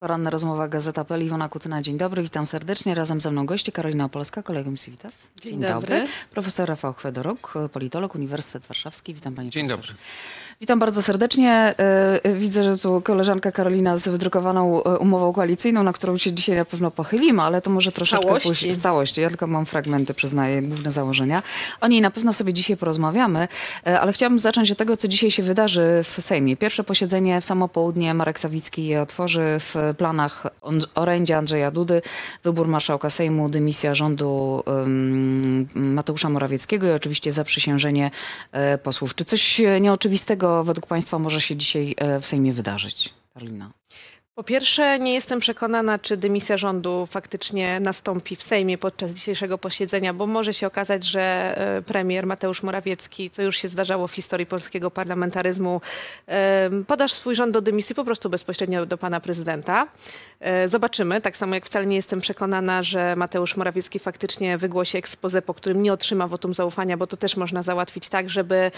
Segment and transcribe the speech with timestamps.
[0.00, 2.94] Poranna rozmowa Gazeta.pl, Iwona Kutyna, dzień dobry, witam serdecznie.
[2.94, 5.12] Razem ze mną goście Karolina Opolska, kolegą Civitas.
[5.40, 6.06] Dzień, dzień dobry.
[6.30, 9.14] Profesor Rafał Chwedoruk, politolog, Uniwersytet Warszawski.
[9.14, 9.92] Witam Panie Dzień profesorze.
[9.92, 10.04] dobry.
[10.60, 11.74] Witam bardzo serdecznie.
[12.24, 16.56] E, Widzę, że tu koleżanka Karolina z wydrukowaną e, umową koalicyjną, na którą się dzisiaj
[16.56, 18.48] na pewno pochylimy, ale to może troszeczkę Całości.
[18.48, 19.20] później w całości.
[19.20, 21.42] Ja tylko mam fragmenty, przyznaję, główne założenia.
[21.80, 23.48] O niej na pewno sobie dzisiaj porozmawiamy,
[23.86, 26.56] e, ale chciałabym zacząć od tego, co dzisiaj się wydarzy w Sejmie.
[26.56, 30.46] Pierwsze posiedzenie w samo południe Marek Sawicki je otworzy w planach
[30.94, 32.02] orędzia Andrzeja Dudy,
[32.42, 34.62] wybór marszałka Sejmu, dymisja rządu
[35.74, 38.10] Mateusza Morawieckiego i oczywiście zaprzysiężenie
[38.52, 39.14] e, posłów.
[39.14, 43.14] Czy coś e, nieoczywistego według Państwa może się dzisiaj e, w Sejmie wydarzyć?
[43.34, 43.70] Karolina.
[44.34, 50.14] Po pierwsze, nie jestem przekonana, czy dymisja rządu faktycznie nastąpi w Sejmie podczas dzisiejszego posiedzenia,
[50.14, 51.22] bo może się okazać, że
[51.58, 55.80] e, premier Mateusz Morawiecki, co już się zdarzało w historii polskiego parlamentaryzmu,
[56.28, 59.86] e, podasz swój rząd do dymisji po prostu bezpośrednio do pana prezydenta.
[60.40, 61.20] E, Zobaczymy.
[61.20, 65.82] Tak samo jak wcale nie jestem przekonana, że Mateusz Morawiecki faktycznie wygłosi ekspozę, po którym
[65.82, 68.70] nie otrzyma wotum zaufania, bo to też można załatwić tak, żeby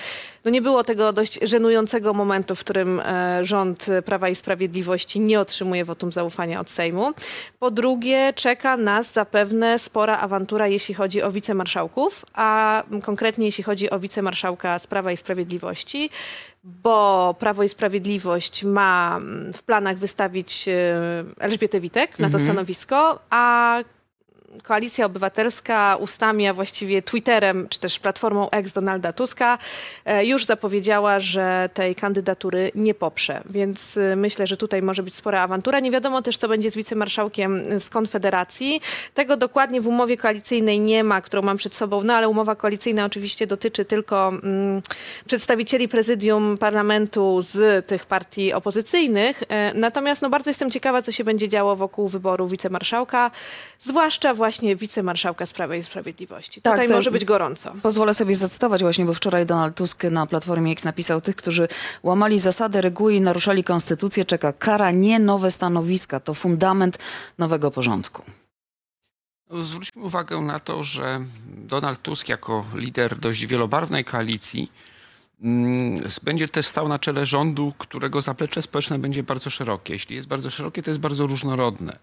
[0.45, 5.41] no nie było tego dość żenującego momentu, w którym e, rząd Prawa i Sprawiedliwości nie
[5.41, 7.13] otrzymuje wotum zaufania od Sejmu.
[7.59, 13.91] Po drugie, czeka nas zapewne spora awantura, jeśli chodzi o wicemarszałków, a konkretnie jeśli chodzi
[13.91, 16.11] o wicemarszałka z Prawa i Sprawiedliwości,
[16.65, 20.95] bo Prawo i Sprawiedliwość ma mm, w planach wystawić e,
[21.41, 23.79] Elżbietę Witek na to stanowisko, a
[24.63, 29.59] Koalicja Obywatelska ustami, a właściwie Twitterem, czy też platformą ex Donalda Tuska
[30.05, 33.43] e, już zapowiedziała, że tej kandydatury nie poprze.
[33.51, 35.81] Więc e, myślę, że tutaj może być spora awantura.
[35.81, 38.81] Nie wiadomo też, co będzie z wicemarszałkiem z Konfederacji.
[39.15, 43.05] Tego dokładnie w umowie koalicyjnej nie ma, którą mam przed sobą, no ale umowa koalicyjna
[43.05, 44.83] oczywiście dotyczy tylko mm,
[45.27, 49.43] przedstawicieli prezydium parlamentu z tych partii opozycyjnych.
[49.49, 53.31] E, Natomiast no, bardzo jestem ciekawa, co się będzie działo wokół wyboru wicemarszałka,
[53.81, 56.63] zwłaszcza właśnie wicemarszałka z Prawa i Sprawiedliwości.
[56.63, 57.73] Tak, Tutaj może być gorąco.
[57.83, 61.69] Pozwolę sobie zacytować właśnie, bo wczoraj Donald Tusk na Platformie X napisał tych, którzy
[62.03, 66.21] łamali zasady, reguły i naruszali konstytucję, czeka kara, nie nowe stanowiska.
[66.21, 66.99] To fundament
[67.39, 68.23] nowego porządku.
[69.51, 74.73] No, Zwróćmy uwagę na to, że Donald Tusk jako lider dość wielobarwnej koalicji
[75.43, 79.93] mm, będzie też stał na czele rządu, którego zaplecze społeczne będzie bardzo szerokie.
[79.93, 81.99] Jeśli jest bardzo szerokie, to jest bardzo różnorodne.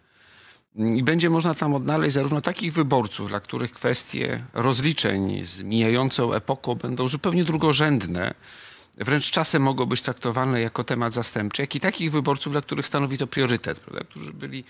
[0.76, 6.76] I będzie można tam odnaleźć zarówno takich wyborców, dla których kwestie rozliczeń z mijającą epoką
[6.76, 8.34] będą zupełnie drugorzędne,
[8.98, 13.18] wręcz czasem mogą być traktowane jako temat zastępczy, jak i takich wyborców, dla których stanowi
[13.18, 14.04] to priorytet, prawda?
[14.04, 14.64] którzy byli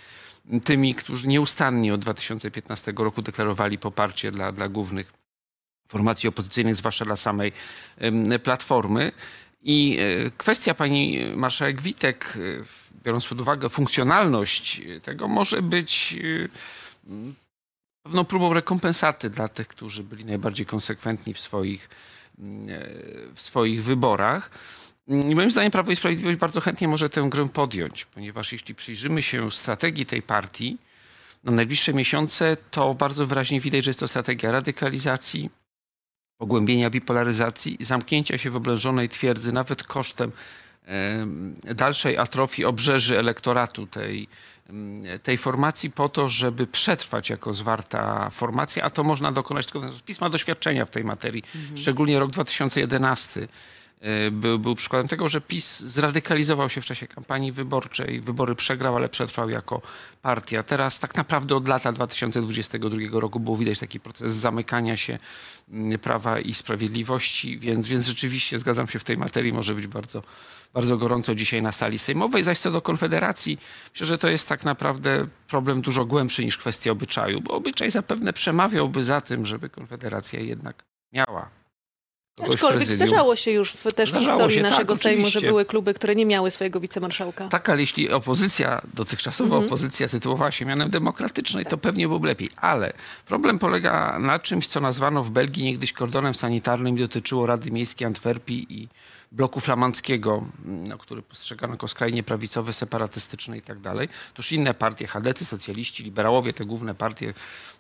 [0.64, 5.14] tymi, którzy nieustannie od 2015 roku deklarowali poparcie dla, dla głównych
[5.88, 7.52] formacji opozycyjnych, zwłaszcza dla samej
[8.44, 9.12] Platformy.
[9.62, 12.64] I e, kwestia pani marszałek Witek, e,
[13.04, 16.20] biorąc pod uwagę funkcjonalność e, tego, może być
[17.08, 17.36] m,
[18.04, 21.90] pewną próbą rekompensaty dla tych, którzy byli najbardziej konsekwentni w swoich,
[22.40, 22.88] m, e,
[23.36, 24.52] w swoich wyborach.
[25.08, 29.22] I moim zdaniem Prawo i Sprawiedliwość bardzo chętnie może tę grę podjąć, ponieważ jeśli przyjrzymy
[29.22, 30.78] się strategii tej partii
[31.44, 35.50] na najbliższe miesiące, to bardzo wyraźnie widać, że jest to strategia radykalizacji,
[36.38, 40.38] pogłębienia bipolaryzacji, zamknięcia się w oblężonej twierdzy, nawet kosztem em,
[41.76, 44.28] dalszej atrofii obrzeży elektoratu tej,
[45.24, 50.02] tej formacji po to, żeby przetrwać jako zwarta formacja, a to można dokonać tylko z
[50.02, 51.44] pisma doświadczenia w tej materii,
[51.76, 53.48] szczególnie rok 2011
[54.02, 58.22] e, był, był przykładem tego, że PiS zradykalizował się w czasie kampanii wyborczej.
[58.22, 59.82] Wybory przegrał, ale przetrwał jako
[60.22, 60.64] partia.
[60.64, 65.20] Teraz tak naprawdę od lata 2022 roku było widać taki proces zamykania się
[66.02, 70.22] Prawa i Sprawiedliwości, więc, więc rzeczywiście zgadzam się w tej materii, może być bardzo,
[70.74, 72.44] bardzo gorąco dzisiaj na sali sejmowej.
[72.44, 73.58] Zaś co do Konfederacji,
[73.94, 78.34] myślę, że to jest tak naprawdę problem dużo głębszy niż kwestia obyczaju, bo obyczaj zapewne
[78.34, 81.50] przemawiałby za tym, żeby Konfederacja jednak miała
[82.40, 85.42] w Aczkolwiek zdarzało się już w, też w Zdarzało historii się, tak, naszego Sejmu, że
[85.42, 87.48] były kluby, które nie miały swojego wicemarszałka.
[87.48, 89.66] Tak, ale jeśli opozycja, dotychczasowa Mhm.
[89.66, 92.50] opozycja tytułowała się mianem demokratycznej, to pewnie byłoby lepiej.
[92.58, 92.94] Ale
[93.26, 98.08] problem polega na czymś, co nazwano w Belgii niegdyś kordonem sanitarnym i dotyczyło Rady Miejskiej
[98.08, 98.88] Antwerpii i
[99.32, 104.10] bloku flamandzkiego, no, który postrzegano jako skrajnie prawicowy, separatystyczny i tak dalej.
[104.34, 107.34] Toż inne partie, chadecy, socjaliści, liberałowie, te główne partie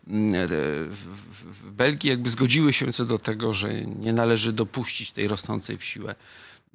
[0.08, 5.28] mm, e, w, Belgii jakby zgodziły się co do tego, że nie należy dopuścić tej
[5.28, 6.16] rosnącej w siłę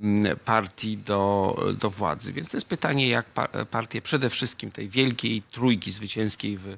[0.00, 2.32] mm, partii do, do władzy.
[2.32, 6.76] Więc to jest pytanie, jak pa- partie przede wszystkim tej wielkiej trójki zwycięskiej w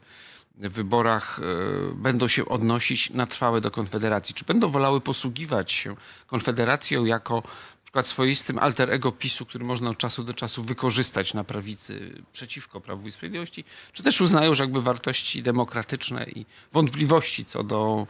[0.59, 4.35] w wyborach e, będą się odnosić na trwałe do Konfederacji.
[4.35, 5.97] Czy będą wolały posługiwać się
[6.27, 7.43] Konfederacją jako
[7.87, 12.81] przykład swoistym alter ego PiSu, który można od czasu do czasu wykorzystać na prawicy przeciwko
[12.81, 18.07] Prawu i Sprawiedliwości, czy też uznają, że jakby wartości demokratyczne i wątpliwości co do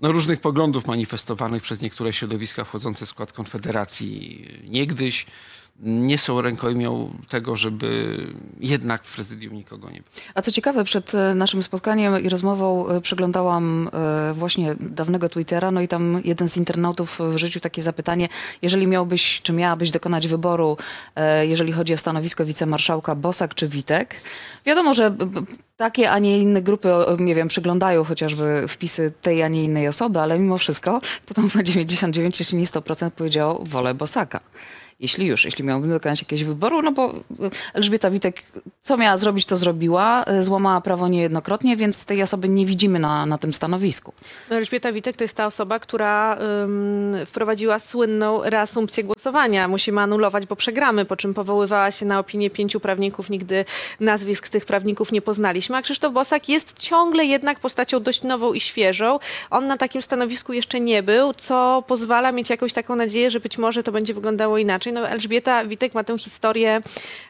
[0.00, 5.26] no, różnych poglądów manifestowanych przez niektóre środowiska wchodzące w skład Konfederacji niegdyś
[5.80, 8.18] nie są rękojmią tego, żeby
[8.60, 10.10] jednak w prezydium nikogo nie było.
[10.34, 15.70] A co ciekawe, przed e, naszym spotkaniem i rozmową e, przeglądałam e, właśnie dawnego Twittera,
[15.70, 18.28] no i tam jeden z internautów wrzucił takie zapytanie,
[18.62, 20.76] jeżeli miałbyś, czy miałabyś dokonać wyboru,
[21.42, 24.16] jeżeli chodzi o stanowisko wicemarszałka Bosak czy Witek.
[24.66, 25.14] Wiadomo, że
[25.76, 26.88] takie, a nie inne grupy,
[27.18, 31.48] nie wiem, przeglądają chociażby wpisy tej, a nie innej osoby, ale mimo wszystko to tam
[31.50, 34.40] chyba 99, jeśli nie 100% powiedział wolę Bosaka.
[35.00, 37.14] Jeśli już, jeśli miałbym dokonać jakiegoś wyboru, no bo
[37.74, 38.42] Elżbieta Witek,
[38.80, 43.26] co miała zrobić, to zrobiła, y, złamała prawo niejednokrotnie, więc tej osoby nie widzimy na,
[43.26, 44.14] na tym stanowisku.
[44.50, 49.68] No, Elżbieta Witek to jest ta osoba, która ym, wprowadziła słynną reasumpcję głosowania.
[49.68, 53.30] Musimy anulować, bo przegramy, po czym powoływała się na opinię pięciu prawników.
[53.30, 53.64] Nigdy
[54.00, 55.76] nazwisk tych prawników nie poznaliśmy.
[55.76, 59.18] A Krzysztof Bosak jest ciągle jednak postacią dość nową i świeżą.
[59.50, 63.58] On na takim stanowisku jeszcze nie był, co pozwala mieć jakąś taką nadzieję, że być
[63.58, 64.83] może to będzie wyglądało inaczej.
[64.92, 66.82] No, Elżbieta Witek ma tę historię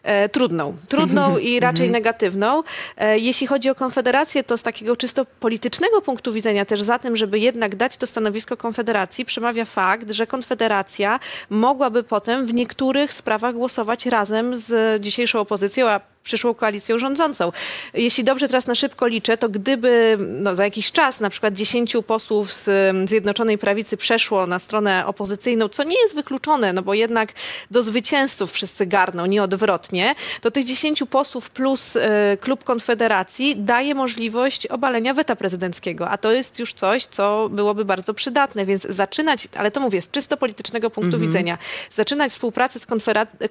[0.03, 0.77] e, trudną.
[0.89, 2.63] Trudną i raczej negatywną.
[2.97, 7.17] E, jeśli chodzi o Konfederację, to z takiego czysto politycznego punktu widzenia też za tym,
[7.17, 11.21] żeby jednak dać to stanowisko Konfederacji, przemawia fakt, że Konfederacja
[11.51, 17.53] mogłaby potem w niektórych sprawach głosować razem z dzisiejszą opozycją, a przyszłą koalicją rządzącą.
[17.95, 21.97] Jeśli dobrze teraz na szybko liczę, to gdyby no, za jakiś czas na przykład 10
[22.07, 26.95] posłów z em, Zjednoczonej Prawicy przeszło na stronę opozycyjną, co nie jest wykluczone, no bo
[26.95, 27.33] jednak
[27.71, 33.95] do zwycięzców wszyscy garną, nie odwrotnie, to tych 10 posłów plus e, klub Konfederacji daje
[33.95, 39.49] możliwość obalenia weta prezydenckiego, a to jest już coś, co byłoby bardzo przydatne, więc zaczynać,
[39.57, 41.59] ale to mówię, z czysto politycznego punktu widzenia,
[41.91, 42.87] zaczynać współpracę z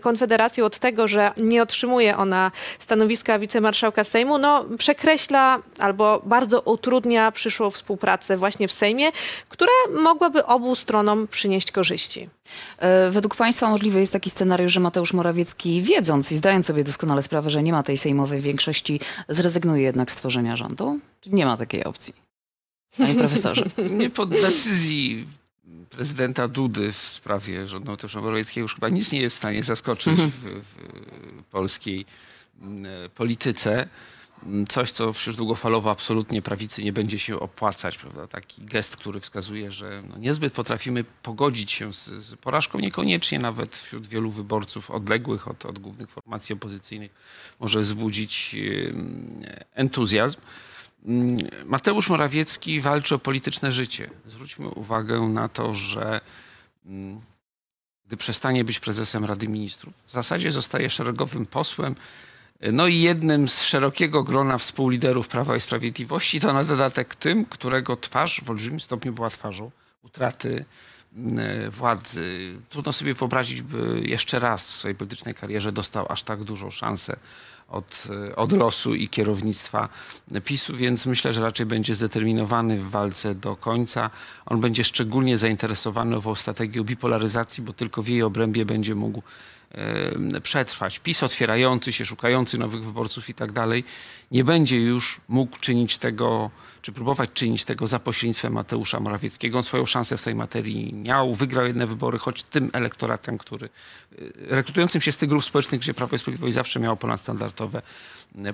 [0.01, 7.31] Konfederacją od tego, że nie otrzymuje ona stanowiska wicemarszałka Sejmu, no przekreśla albo bardzo utrudnia
[7.31, 9.11] przyszłą współpracę właśnie w Sejmie,
[9.49, 9.71] która
[10.03, 12.29] mogłaby obu stronom przynieść korzyści.
[12.77, 17.21] E, Według Państwa możliwy jest taki scenariusz, że Mateusz Morawiecki, wiedząc i zdając sobie doskonale
[17.21, 18.99] sprawę, że nie ma tej sejmowej większości,
[19.29, 20.99] zrezygnuje jednak z tworzenia rządu?
[21.21, 22.13] Czy nie ma takiej opcji?
[22.97, 23.65] Panie profesorze.
[23.99, 25.27] Nie pod decyzji
[25.89, 30.13] prezydenta Dudy w sprawie rządu Mateusza Morawieckiego już chyba nic nie jest w stanie zaskoczyć
[30.13, 32.05] w, w polskiej
[33.15, 33.87] polityce.
[34.45, 37.97] Mm, Coś, co wśród długofalowo absolutnie prawicy nie będzie się opłacać.
[37.97, 38.27] Prawda?
[38.27, 43.75] Taki gest, który wskazuje, że no niezbyt potrafimy pogodzić się z, z porażką, niekoniecznie nawet
[43.75, 47.11] wśród wielu wyborców odległych od, od głównych formacji opozycyjnych
[47.59, 48.55] może wzbudzić
[49.73, 50.39] entuzjazm.
[51.05, 54.09] Mm, Mateusz Morawiecki walczy o polityczne życie.
[54.25, 56.21] Zwróćmy uwagę na to, że
[56.85, 57.21] mm,
[58.05, 61.95] gdy przestanie być prezesem Rady Ministrów, w zasadzie zostaje szeregowym posłem,
[62.71, 67.97] no i jednym z szerokiego grona współliderów Prawa i Sprawiedliwości, to na dodatek tym, którego
[67.97, 69.71] twarz w olbrzymim stopniu była twarzą
[70.03, 70.65] utraty
[71.15, 72.53] mm, władzy.
[72.69, 77.17] Trudno sobie wyobrazić, by jeszcze raz w swojej politycznej karierze dostał aż tak dużą szansę
[77.69, 79.89] od, od losu i kierownictwa
[80.43, 84.09] PiSu, więc myślę, że raczej będzie zdeterminowany w walce do końca.
[84.45, 89.23] On będzie szczególnie zainteresowany nową strategią bipolaryzacji, bo tylko w jej obrębie będzie mógł
[90.43, 90.99] przetrwać.
[90.99, 93.83] PiS otwierający się, szukający nowych wyborców i tak dalej,
[94.31, 96.51] nie będzie już mógł czynić tego,
[96.81, 99.57] czy próbować czynić tego za pośrednictwem Mateusza Morawieckiego.
[99.57, 103.69] On swoją szansę w tej materii miał, wygrał jedne wybory, choć tym elektoratem, który
[104.19, 107.81] y, rekrutującym się z tych grup społecznych, gdzie Prawo i Sprawiedliwość zawsze miało ponadstandardowe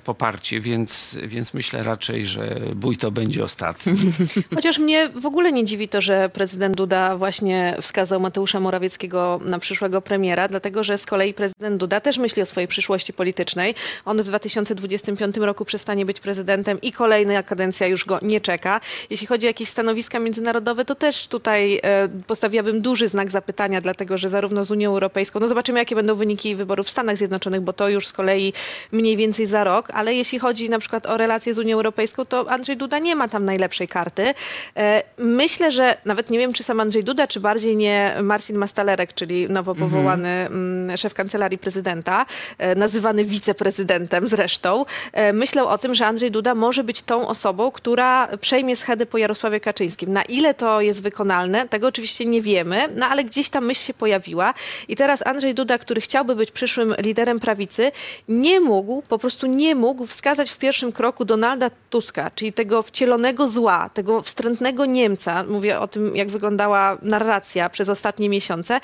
[0.03, 3.93] poparcie, więc, więc myślę raczej, że bój to będzie ostatni.
[4.55, 9.59] Chociaż mnie w ogóle nie dziwi to, że prezydent Duda właśnie wskazał Mateusza Morawieckiego na
[9.59, 13.75] przyszłego premiera, dlatego że z kolei prezydent Duda też myśli o swojej przyszłości politycznej.
[14.05, 18.81] On w 2025 roku przestanie być prezydentem i kolejna kadencja już go nie czeka.
[19.09, 24.17] Jeśli chodzi o jakieś stanowiska międzynarodowe, to też tutaj e, postawiłabym duży znak zapytania, dlatego
[24.17, 27.73] że zarówno z Unią Europejską, no zobaczymy jakie będą wyniki wyborów w Stanach Zjednoczonych, bo
[27.73, 28.53] to już z kolei
[28.91, 32.51] mniej więcej za rok, ale jeśli chodzi na przykład o relacje z Unią Europejską, to
[32.51, 34.33] Andrzej Duda nie ma tam najlepszej karty.
[34.77, 39.13] E, Myślę, że nawet nie wiem, czy sam Andrzej Duda, czy bardziej nie Marcin Mastalerek,
[39.13, 42.25] czyli nowo powołany mm, szef kancelarii prezydenta,
[42.57, 47.71] e, nazywany wiceprezydentem zresztą, e, myślał o tym, że Andrzej Duda może być tą osobą,
[47.71, 50.13] która przejmie schedę po Jarosławie Kaczyńskim.
[50.13, 53.93] Na ile to jest wykonalne, tego oczywiście nie wiemy, no ale gdzieś ta myśl się
[53.93, 54.53] pojawiła
[54.87, 57.91] i teraz Andrzej Duda, który chciałby być przyszłym liderem prawicy,
[58.27, 63.47] nie mógł, po prostu nie mógł wskazać w pierwszym kroku Donalda Tuska, czyli tego wcielonego
[63.47, 68.79] zła, tego wstrętnego Niemca, mówię o tym, jak wyglądała narracja przez ostatnie miesiące,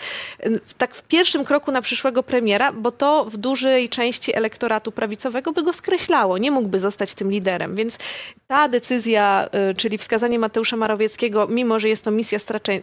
[0.77, 5.63] tak w pierwszym kroku na przyszłego premiera, bo to w dużej części elektoratu prawicowego by
[5.63, 7.97] go skreślało, nie mógłby zostać tym liderem, więc
[8.47, 12.81] ta decyzja, y, czyli wskazanie Mateusza Morawieckiego, mimo że jest to misja stracze-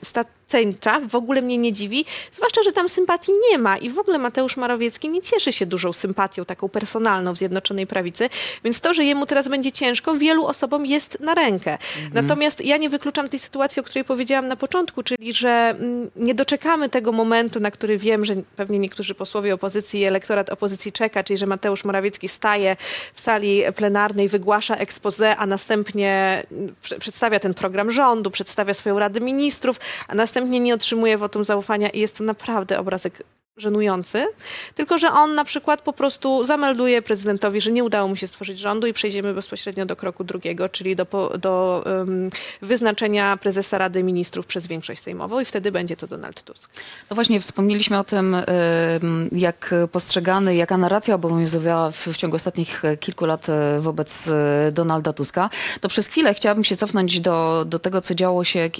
[1.09, 4.56] w ogóle mnie nie dziwi, zwłaszcza, że tam sympatii nie ma i w ogóle Mateusz
[4.56, 8.28] Morawiecki nie cieszy się dużą sympatią, taką personalną w Zjednoczonej Prawicy,
[8.64, 11.78] więc to, że jemu teraz będzie ciężko, wielu osobom jest na rękę.
[12.14, 16.35] Natomiast ja nie wykluczam tej sytuacji, o której powiedziałam na początku, czyli że mm, nie
[16.35, 21.25] doczekamy tego momentu, na który wiem, że pewnie niektórzy posłowie opozycji i elektorat opozycji czeka,
[21.25, 22.76] czyli że Mateusz Morawiecki staje
[23.14, 28.99] w sali plenarnej, wygłasza expose, a następnie mm, prze- przedstawia ten program rządu, przedstawia swoją
[28.99, 33.22] Radę Ministrów, a następnie nie otrzymuje wotum zaufania i jest to naprawdę obrazek
[33.62, 34.26] żenujący,
[34.75, 38.59] tylko że on na przykład po prostu zamelduje prezydentowi, że nie udało mu się stworzyć
[38.59, 41.07] rządu i przejdziemy bezpośrednio do kroku drugiego, czyli do,
[41.38, 42.28] do um,
[42.62, 46.71] wyznaczenia prezesa Rady Ministrów przez większość sejmową i wtedy będzie to Donald Tusk.
[47.11, 52.83] No właśnie, wspomnieliśmy o tym, ym, jak postrzegany, jaka narracja obowiązywała w, w ciągu ostatnich
[53.00, 55.50] kilku lat e, wobec e, Donalda Tuska.
[55.81, 58.71] To przez chwilę chciałabym się cofnąć do, do tego, co działo się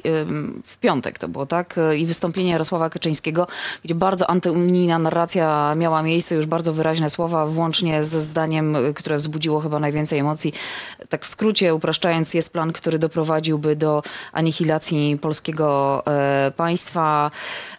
[0.65, 3.47] w piątek, to było tak, e, i wystąpienie Jarosława Kaczyńskiego,
[3.85, 4.31] gdzie bardzo
[4.73, 10.19] antyunijna narracja miała miejsce, już bardzo wyraźne słowa, włącznie ze zdaniem, które wzbudziło chyba najwięcej
[10.19, 10.53] emocji.
[11.09, 14.03] Tak w skrócie, upraszczając, jest plan, który doprowadziłby do
[14.33, 17.31] anihilacji polskiego e, państwa.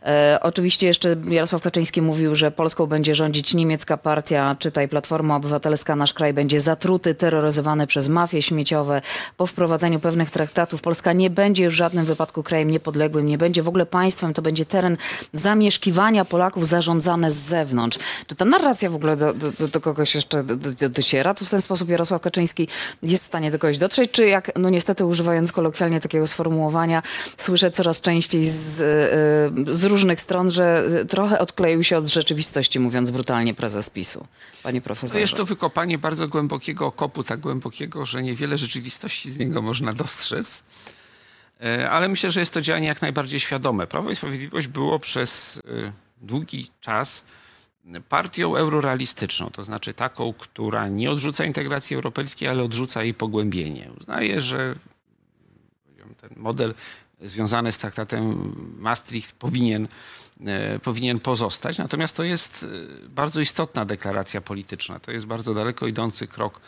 [0.06, 5.96] E, oczywiście jeszcze Jarosław Kaczyński mówił, że Polską będzie rządzić niemiecka partia, czytaj Platforma Obywatelska,
[5.96, 9.02] nasz kraj będzie zatruty, terroryzowany przez mafie śmieciowe.
[9.38, 13.68] Po wprowadzeniu pewnych traktatów Polska nie będzie w żadnym wypadku krajem niepodległym, nie będzie w
[13.68, 14.98] ogóle państwem, to będzie teren
[15.34, 18.00] zamieszkiwania Polaków zarządzane z zewnątrz.
[18.28, 21.34] Czy ta narracja w ogóle do, do, do kogoś jeszcze do, do, dociera?
[21.34, 22.68] Tu w ten sposób Jarosław Kaczyński
[23.04, 27.04] jest w stanie do kogoś dotrzeć, czy jak, no niestety używając kolokwialnie takiego sformułowania,
[27.38, 28.56] słyszę coraz częściej z,
[29.70, 34.28] y, z różnych stron, że trochę odkleił się od rzeczywistości, mówiąc brutalnie prezes PiSu.
[34.64, 35.20] Panie To profesorze.
[35.20, 40.64] jest to wykopanie bardzo głębokiego okopu, tak głębokiego, że niewiele rzeczywistości z niego można dostrzec.
[41.64, 43.88] E, Ale myślę, że jest to działanie jak najbardziej świadome.
[43.88, 45.92] Prawo i Sprawiedliwość było przez e,
[46.24, 47.24] długi czas
[48.10, 53.90] partią eurorealistyczną, to znaczy taką, która nie odrzuca integracji europejskiej, ale odrzuca jej pogłębienie.
[54.00, 54.76] Uznaje, że
[56.22, 56.74] ten model
[57.22, 59.88] związany z traktatem Maastricht powinien,
[60.46, 61.78] e, powinien pozostać.
[61.78, 62.66] Natomiast to jest
[63.06, 65.00] e, bardzo istotna deklaracja polityczna.
[65.00, 66.62] To jest bardzo daleko idący krok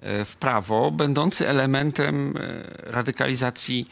[0.00, 2.34] e, w prawo, będący elementem
[2.78, 3.88] radykalizacji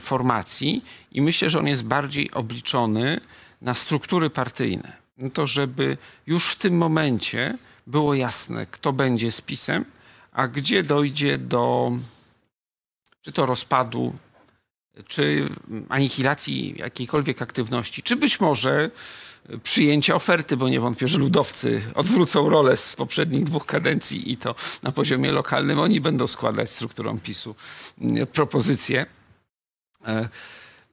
[0.00, 3.20] formacji i myślę, że on jest bardziej obliczony
[3.66, 4.92] na struktury partyjne.
[5.18, 5.96] No to, żeby
[6.26, 9.84] już w tym momencie było jasne, kto będzie z PiSem,
[10.32, 11.92] a gdzie dojdzie do
[13.22, 14.14] czy to rozpadu,
[15.08, 15.48] czy
[15.88, 18.90] anihilacji jakiejkolwiek aktywności, czy być może
[19.62, 24.54] przyjęcia oferty, bo nie wątpię, że ludowcy odwrócą rolę z poprzednich dwóch kadencji i to
[24.82, 27.54] na poziomie lokalnym oni będą składać strukturom PiSu
[28.32, 29.06] propozycje.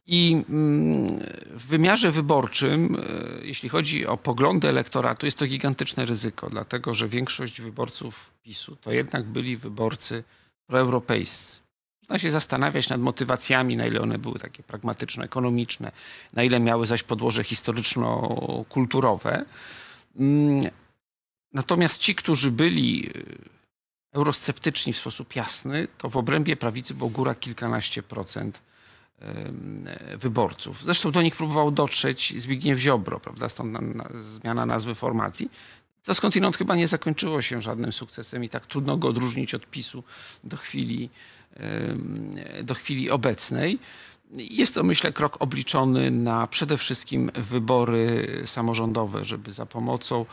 [0.08, 1.20] E, I mm,
[1.50, 3.00] w wymiarze wyborczym, e,
[3.46, 8.92] jeśli chodzi o poglądy elektoratu, jest to gigantyczne ryzyko, dlatego że większość wyborców PiSu to
[8.92, 10.24] jednak byli wyborcy
[10.68, 11.58] proeuropejscy.
[12.02, 15.92] Można się zastanawiać nad motywacjami, na ile one były takie pragmatyczne, ekonomiczne,
[16.34, 19.46] na ile miały zaś podłoże historyczno-kulturowe.
[20.16, 20.64] Mm,
[21.54, 23.36] Natomiast ci, którzy byli y,
[24.14, 28.62] eurosceptyczni w sposób jasny, to w obrębie prawicy było góra kilkanaście procent
[30.18, 30.84] wyborców.
[30.84, 33.50] Zresztą do nich próbował dotrzeć Zbigniew Ziobro, prawda?
[33.50, 35.50] Stąd na, na, zmiana nazwy formacji.
[36.03, 40.03] To skądinąd chyba nie zakończyło się żadnym sukcesem i tak trudno go odróżnić od PiSu
[40.44, 41.10] do chwili,
[42.63, 43.80] do chwili obecnej.
[44.36, 50.25] Jest to, myślę, krok obliczony na przede wszystkim wybory samorządowe, żeby za pomocą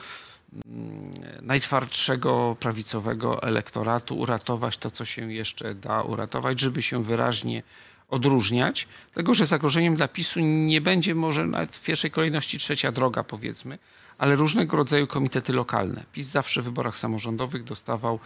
[0.67, 7.63] mm, najtwardszego prawicowego elektoratu uratować to, co się jeszcze da uratować, żeby się wyraźnie
[8.11, 8.89] odróżniać.
[9.15, 13.79] Tego, że zagrożeniem dla PiSu nie będzie może nawet w pierwszej kolejności trzecia droga, powiedzmy,
[14.19, 16.05] ale różnego rodzaju komitety lokalne.
[16.13, 18.19] PiS zawsze w wyborach samorządowych dostawał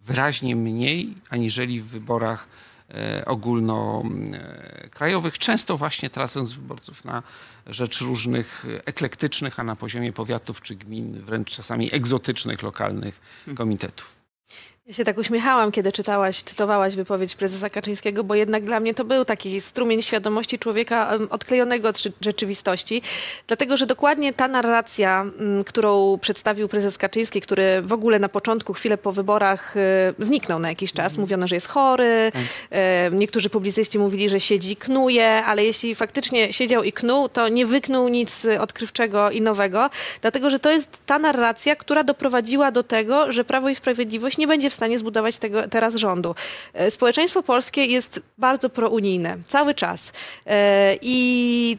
[0.00, 2.48] wyraźnie mniej aniżeli w wyborach
[2.90, 7.22] e, ogólnokrajowych, często właśnie tracąc wyborców na
[7.66, 13.20] rzecz różnych eklektycznych, a na poziomie powiatów czy gmin wręcz czasami egzotycznych lokalnych
[13.56, 14.17] komitetów.
[14.88, 19.04] Ja się tak uśmiechałam, kiedy czytałaś, cytowałaś wypowiedź prezesa Kaczyńskiego, bo jednak dla mnie to
[19.04, 23.02] był taki strumień świadomości człowieka em, odklejony od rze- rzeczywistości.
[23.46, 28.72] Dlatego, że dokładnie ta narracja, m, którą przedstawił prezes Kaczyński, który w ogóle na początku,
[28.72, 29.80] chwilę po wyborach e,
[30.18, 31.18] zniknął na jakiś czas.
[31.18, 32.32] Mówiono, że jest chory.
[32.70, 37.48] E, niektórzy publicyści mówili, że siedzi i knuje, ale jeśli faktycznie siedział i knuł, to
[37.48, 39.90] nie wyknął nic odkrywczego i nowego.
[40.20, 44.46] Dlatego, że to jest ta narracja, która doprowadziła do tego, że Prawo i Sprawiedliwość nie
[44.46, 46.34] będzie w stanie zbudować tego teraz rządu.
[46.74, 50.12] E, Społeczeństwo polskie jest bardzo prounijne, cały czas.
[50.46, 51.78] E, I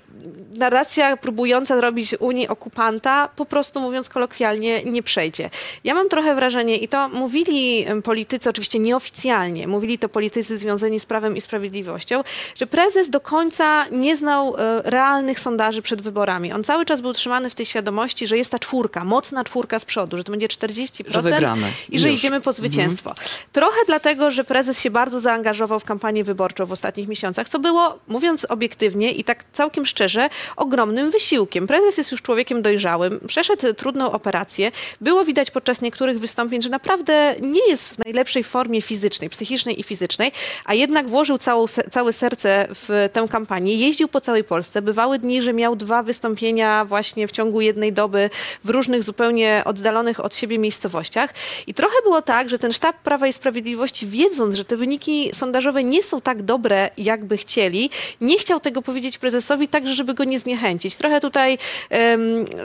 [0.53, 5.49] narracja próbująca zrobić Unii okupanta, po prostu mówiąc kolokwialnie, nie przejdzie.
[5.83, 11.05] Ja mam trochę wrażenie, i to mówili politycy, oczywiście nieoficjalnie, mówili to politycy związani z
[11.05, 12.23] Prawem i Sprawiedliwością,
[12.55, 16.53] że prezes do końca nie znał e, realnych sondaży przed wyborami.
[16.53, 19.85] On cały czas był trzymany w tej świadomości, że jest ta czwórka, mocna czwórka z
[19.85, 21.67] przodu, że to będzie 40% Że wygramy.
[21.89, 22.19] i że Już.
[22.19, 23.15] idziemy po zwycięstwo.
[23.51, 27.99] Trochę dlatego, że prezes się bardzo zaangażował w kampanię wyborczą w ostatnich miesiącach, co było,
[28.07, 30.08] mówiąc obiektywnie i tak całkiem szczerze,
[30.55, 31.67] ogromnym wysiłkiem.
[31.67, 34.71] Prezes jest już człowiekiem dojrzałym, przeszedł trudną operację.
[35.01, 39.83] Było widać podczas niektórych wystąpień, że naprawdę nie jest w najlepszej formie fizycznej, psychicznej i
[39.83, 40.31] fizycznej,
[40.65, 43.75] a jednak włożył całą, całe serce w tę kampanię.
[43.75, 44.81] Jeździł po całej Polsce.
[44.81, 48.29] Bywały dni, że miał dwa wystąpienia właśnie w ciągu jednej doby
[48.63, 51.33] w różnych zupełnie oddalonych od siebie miejscowościach.
[51.67, 55.83] I trochę było tak, że ten sztab Prawa i Sprawiedliwości, wiedząc, że te wyniki sondażowe
[55.83, 57.89] nie są tak dobre, jakby chcieli,
[58.21, 60.95] nie chciał tego powiedzieć prezesowi także, żeby go nie zniechęcić.
[60.95, 61.57] Trochę tutaj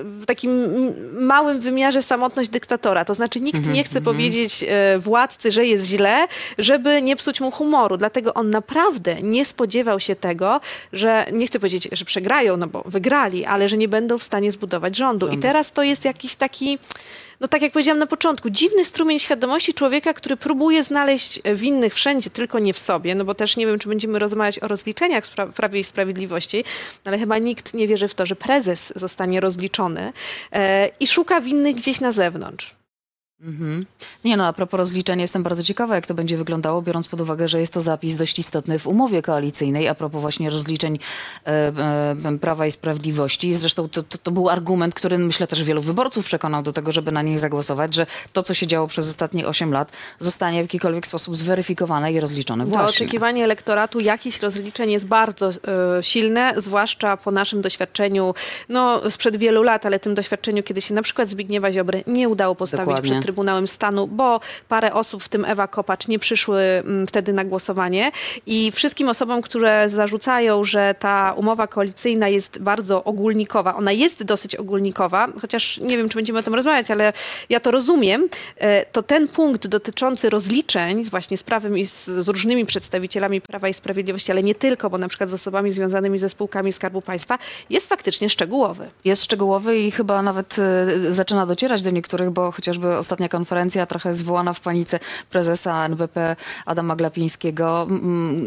[0.03, 0.69] w takim
[1.13, 3.05] małym wymiarze samotność dyktatora.
[3.05, 6.27] To znaczy nikt nie chce powiedzieć e, władcy, że jest źle,
[6.59, 7.97] żeby nie psuć mu humoru.
[7.97, 10.61] Dlatego on naprawdę nie spodziewał się tego,
[10.93, 14.53] że nie chcę powiedzieć, że przegrają, no bo wygrali, ale że nie będą w stanie
[14.53, 15.29] zbudować rządu.
[15.29, 16.79] I teraz to jest jakiś taki
[17.41, 22.31] no tak jak powiedziałam na początku, dziwny strumień świadomości człowieka, który próbuje znaleźć winnych wszędzie,
[22.31, 25.53] tylko nie w sobie, no bo też nie wiem, czy będziemy rozmawiać o rozliczeniach w
[25.55, 26.65] Prawie i Sprawiedliwości,
[27.05, 30.13] ale chyba nikt nie wierzy w to, że prezes zostanie rozliczony
[30.53, 32.84] e, i szuka winnych gdzieś na zewnątrz.
[33.45, 33.87] Mhm.
[34.25, 37.49] Nie no, a propos rozliczenia, jestem bardzo ciekawa, jak to będzie wyglądało, biorąc pod uwagę,
[37.49, 40.99] że jest to zapis dość istotny w umowie koalicyjnej, a propos właśnie rozliczeń
[41.47, 41.51] e,
[42.27, 43.55] e, Prawa i Sprawiedliwości.
[43.55, 47.13] Zresztą to, to, to był argument, który myślę też wielu wyborców przekonał do tego, żeby
[47.13, 51.07] na nich zagłosować, że to, co się działo przez ostatnie 8 lat, zostanie w jakikolwiek
[51.07, 52.89] sposób zweryfikowane i rozliczone To właśnie.
[52.89, 58.35] oczekiwanie elektoratu jakichś rozliczeń jest bardzo e, silne, zwłaszcza po naszym doświadczeniu,
[58.69, 62.55] no sprzed wielu lat, ale tym doświadczeniu, kiedy się na przykład Zbigniewa Ziobry nie udało
[62.55, 63.11] postawić Dokładnie.
[63.11, 67.45] przed Trybunałem Stanu, bo parę osób, w tym Ewa Kopacz, nie przyszły mm, wtedy na
[67.45, 68.11] głosowanie.
[68.47, 74.57] I wszystkim osobom, które zarzucają, że ta umowa koalicyjna jest bardzo ogólnikowa, ona jest dosyć
[74.57, 77.13] ogólnikowa, chociaż nie wiem, czy będziemy o tym rozmawiać, ale
[77.49, 82.29] ja to rozumiem, e, to ten punkt dotyczący rozliczeń właśnie z prawem i z, z
[82.29, 86.29] różnymi przedstawicielami Prawa i Sprawiedliwości, ale nie tylko, bo na przykład z osobami związanymi ze
[86.29, 87.39] spółkami Skarbu Państwa,
[87.71, 88.91] jest faktycznie szczegółowy.
[89.05, 94.15] Jest szczegółowy i chyba nawet e, zaczyna docierać do niektórych, bo chociażby ostatnia konferencja trochę
[94.15, 95.01] zwołana w panice
[95.31, 97.87] prezesa NBP Adama Glapińskiego,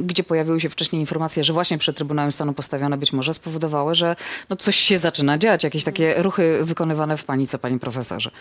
[0.01, 4.15] gdzie pojawiły się wcześniej informacje, że właśnie przed Trybunałem Stanu postawione być może spowodowały, że
[4.49, 8.32] no coś się zaczyna dziać, jakieś takie ruchy wykonywane w panice, panie profesorze.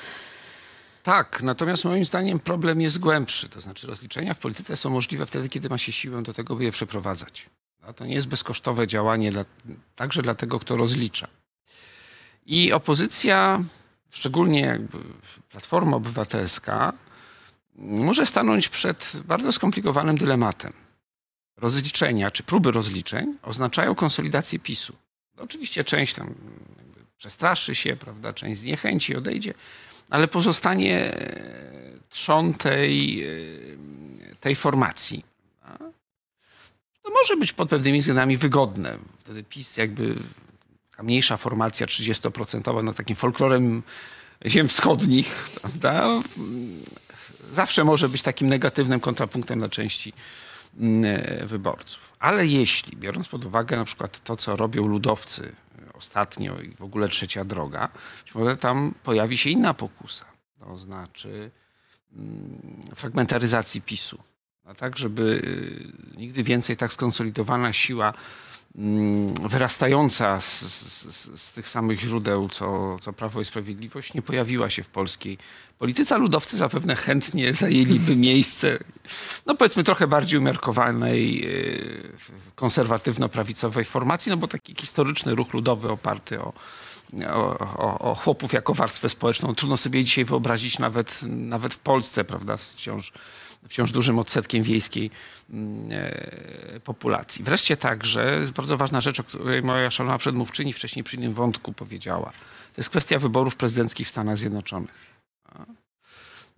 [1.03, 3.49] Tak, natomiast moim zdaniem problem jest głębszy.
[3.49, 6.65] To znaczy rozliczenia w polityce są możliwe wtedy, kiedy ma się siłę do tego, by
[6.65, 7.47] je przeprowadzać.
[7.83, 9.45] A to nie jest bezkosztowe działanie dla,
[9.97, 11.29] także dla tego, kto rozlicza.
[12.47, 13.63] I opozycja,
[14.17, 14.99] szczególnie jakby
[15.51, 16.93] Platforma Obywatelska,
[17.79, 20.73] może stanąć przed bardzo skomplikowanym dylematem.
[21.57, 24.97] Rozliczenia, czy próby rozliczeń oznaczają konsolidację PiSu.
[25.37, 26.35] No, oczywiście część tam
[27.17, 29.55] przestraszy się, prawda, część zniechęci, odejdzie,
[30.11, 35.25] ale pozostanie e, trzon tej, e, tej formacji.
[37.03, 38.99] To może być pod pewnymi względami wygodne.
[39.19, 40.17] Wtedy PiS jakby
[40.97, 43.83] taka mniejsza formacja 30% no takim folklorem
[44.47, 46.23] ziem wschodnich, prawda?
[47.53, 50.13] Zawsze może być takim negatywnym kontrapunktem dla części
[50.79, 52.13] mm, e, wyborców.
[52.19, 55.53] Ale jeśli, biorąc pod uwagę na przykład to, co robią ludowcy
[55.95, 57.89] ostatnio i w ogóle trzecia droga,
[58.25, 60.25] być może tam pojawi się inna pokusa.
[60.59, 61.51] To znaczy
[62.13, 64.19] mm, fragmentaryzacji PiSu.
[64.65, 65.23] A tak, żeby
[66.15, 68.13] y, nigdy więcej tak skonsolidowana siła
[69.49, 74.83] wyrastająca z, z, z, tych samych źródeł, co, co Prawo i Sprawiedliwość, nie pojawiła się
[74.83, 75.39] w polskiej
[75.79, 76.15] polityce.
[76.15, 78.79] A ludowcy zapewne chętnie zajęliby miejsce,
[79.47, 82.13] no powiedzmy trochę bardziej umiarkowanej, y,
[82.57, 86.53] konserwatywno-prawicowej formacji, no bo taki historyczny ruch ludowy oparty o,
[87.33, 89.55] o, o, o chłopów jako warstwę społeczną.
[89.55, 93.13] Trudno sobie dzisiaj wyobrazić nawet, nawet w Polsce, prawda, wciąż,
[93.69, 95.11] wciąż dużym odsetkiem wiejskiej
[95.51, 97.45] mm, e, populacji.
[97.45, 102.31] Wreszcie także bardzo ważna rzecz, o której moja szalona przedmówczyni wcześniej przy innym wątku powiedziała.
[102.75, 105.17] To jest kwestia wyborów prezydenckich w Stanach Zjednoczonych.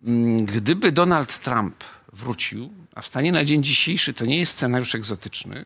[0.04, 4.94] Mm, Gdyby Donald Trump wrócił, a w stanie na dzień dzisiejszy to nie jest scenariusz
[4.94, 5.64] egzotyczny,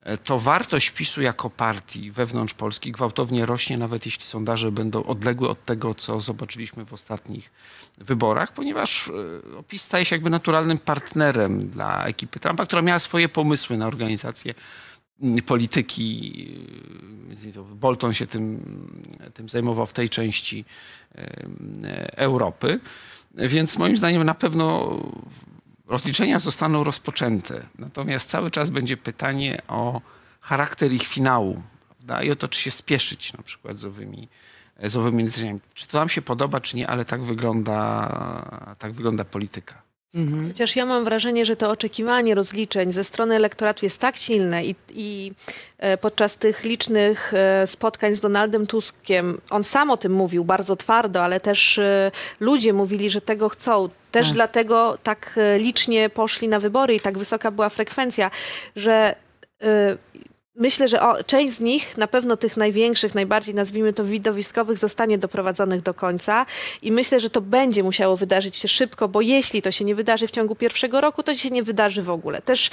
[0.00, 5.48] e, to wartość PiSu jako partii wewnątrz Polski gwałtownie rośnie, nawet jeśli sondaże będą odległe
[5.48, 7.50] od tego, co zobaczyliśmy w ostatnich
[7.98, 13.28] wyborach, ponieważ e, PiS staje się jakby naturalnym partnerem dla ekipy Trumpa, która miała swoje
[13.28, 14.54] pomysły na organizację
[15.22, 16.66] mm, polityki.
[17.54, 18.60] To Bolton się tym,
[19.34, 20.64] tym zajmował w tej części
[21.14, 22.80] e, Europy.
[23.34, 24.98] Więc moim zdaniem na pewno
[25.86, 27.66] rozliczenia zostaną rozpoczęte.
[27.78, 30.00] Natomiast cały czas będzie pytanie o
[30.40, 31.62] charakter ich finału
[31.96, 32.22] prawda?
[32.22, 34.28] i o to, czy się spieszyć na przykład z owymi,
[34.84, 35.60] z owymi decyzjami.
[35.74, 39.86] Czy to nam się podoba, czy nie, ale tak wygląda, tak wygląda polityka.
[40.48, 44.74] Chociaż ja mam wrażenie, że to oczekiwanie rozliczeń ze strony elektoratu jest tak silne i,
[44.88, 45.32] i
[45.78, 50.76] e, podczas tych licznych e, spotkań z Donaldem Tuskiem, on sam o tym mówił bardzo
[50.76, 52.10] twardo, ale też e,
[52.40, 53.88] ludzie mówili, że tego chcą.
[54.10, 54.34] Też Tak.
[54.34, 58.30] dlatego tak licznie poszli na wybory i tak wysoka była frekwencja,
[58.76, 59.14] że
[60.58, 65.18] Myślę, że o, część z nich, na pewno tych największych, najbardziej nazwijmy to widowiskowych, zostanie
[65.18, 66.46] doprowadzonych do końca
[66.82, 70.26] i myślę, że to będzie musiało wydarzyć się szybko, bo jeśli to się nie wydarzy
[70.26, 72.42] w ciągu pierwszego roku, to się nie wydarzy w ogóle.
[72.42, 72.70] Też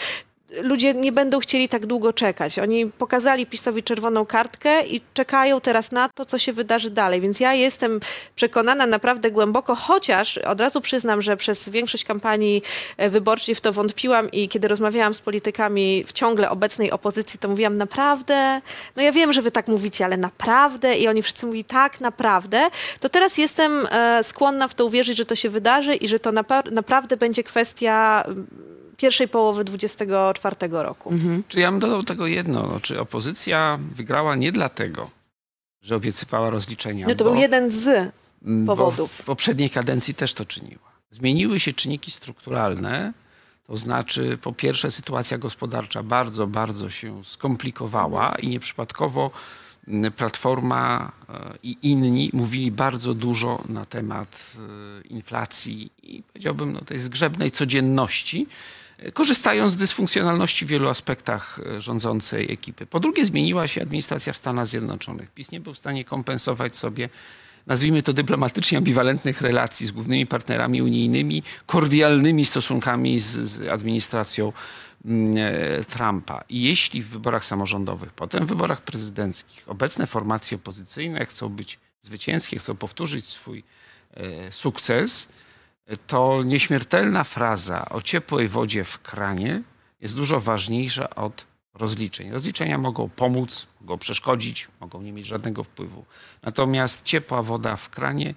[0.62, 2.60] ludzie nie będą chcieli tak długo czekać.
[2.60, 7.22] Oni pokazali PiSowi czerwoną kartkę i czekają teraz na to, co się wydarzy dalej.
[7.22, 8.00] Więc ja jestem
[8.36, 12.62] przekonana naprawdę głęboko, chociaż od razu przyznam, że przez większość kampanii
[12.98, 17.48] e, wyborczej w to wątpiłam i kiedy rozmawiałam z politykami w ciągle obecnej opozycji, to
[17.50, 18.62] mówiłam naprawdę,
[18.96, 22.68] no ja wiem, że wy tak mówicie, ale naprawdę i oni wszyscy mówili tak, naprawdę,
[23.00, 26.32] to teraz jestem e, skłonna w to uwierzyć, że to się wydarzy i że to
[26.72, 28.24] naprawdę będzie kwestia
[28.98, 31.14] pierwszej połowy 24 roku.
[31.48, 35.10] Czy ja bym dodał do tego jedno, no, czy opozycja wygrała nie dlatego,
[35.82, 38.12] że obiecywała rozliczenia, No to bo- był jeden z
[38.66, 38.98] powodów.
[38.98, 40.94] Bo w, w poprzedniej kadencji też to czyniła.
[41.12, 43.14] Zmieniły się czynniki strukturalne,
[43.68, 49.32] to znaczy po pierwsze sytuacja gospodarcza bardzo, bardzo się skomplikowała i nieprzypadkowo
[49.88, 56.82] mm, Platforma e, i inni mówili bardzo dużo na temat e, inflacji i powiedziałbym no,
[56.82, 58.48] tej zgrzebnej codzienności,
[59.12, 62.86] korzystając z dysfunkcjonalności w wielu aspektach e, rządzącej ekipy.
[62.86, 65.32] Po drugie zmieniła się administracja w Stanach Zjednoczonych.
[65.32, 67.10] PiS nie był w stanie kompensować sobie
[67.68, 74.54] nazwijmy to dyplomatycznie ambiwalentnych relacji z głównymi partnerami unijnymi, kordialnymi stosunkami z, z administracją
[75.06, 76.44] mm, e, Trumpa.
[76.50, 82.60] I jeśli w wyborach samorządowych, potem w wyborach prezydenckich obecne formacje opozycyjne chcą być zwycięskie,
[82.60, 83.64] chcą powtórzyć swój
[84.14, 85.28] e, sukces,
[86.08, 89.62] to nieśmiertelna fraza o ciepłej wodzie w kranie
[90.02, 92.32] jest dużo ważniejsza od rozliczeń.
[92.32, 96.06] Rozliczenia mogą pomóc, mogą przeszkodzić, mogą nie mieć żadnego wpływu.
[96.44, 98.34] Natomiast ciepła woda w kranie